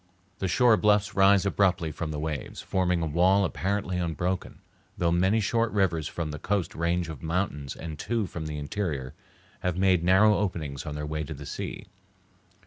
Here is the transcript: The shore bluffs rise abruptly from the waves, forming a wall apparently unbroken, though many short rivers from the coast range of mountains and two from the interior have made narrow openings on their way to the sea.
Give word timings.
The 0.39 0.47
shore 0.47 0.77
bluffs 0.77 1.13
rise 1.13 1.45
abruptly 1.45 1.91
from 1.91 2.09
the 2.09 2.17
waves, 2.17 2.59
forming 2.59 3.03
a 3.03 3.05
wall 3.05 3.45
apparently 3.45 3.99
unbroken, 3.99 4.59
though 4.97 5.11
many 5.11 5.39
short 5.39 5.71
rivers 5.73 6.07
from 6.07 6.31
the 6.31 6.39
coast 6.39 6.73
range 6.73 7.07
of 7.07 7.21
mountains 7.21 7.75
and 7.75 7.99
two 7.99 8.25
from 8.25 8.47
the 8.47 8.57
interior 8.57 9.13
have 9.59 9.77
made 9.77 10.03
narrow 10.03 10.35
openings 10.39 10.87
on 10.87 10.95
their 10.95 11.05
way 11.05 11.23
to 11.23 11.35
the 11.35 11.45
sea. 11.45 11.85